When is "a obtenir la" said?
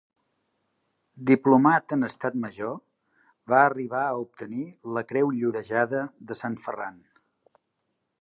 4.05-5.05